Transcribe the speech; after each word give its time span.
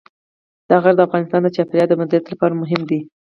دا 0.69 0.75
غر 0.83 0.93
د 0.97 1.01
افغانستان 1.07 1.41
د 1.43 1.47
چاپیریال 1.55 1.89
د 1.89 1.93
مدیریت 2.01 2.25
لپاره 2.29 2.53
مهم 2.61 2.81
دی. 2.89 2.99